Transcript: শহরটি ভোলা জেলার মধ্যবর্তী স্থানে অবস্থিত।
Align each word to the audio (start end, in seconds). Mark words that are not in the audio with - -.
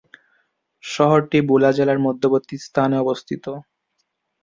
শহরটি 0.83 1.39
ভোলা 1.49 1.71
জেলার 1.77 1.99
মধ্যবর্তী 2.07 2.55
স্থানে 2.65 2.95
অবস্থিত। 3.03 3.45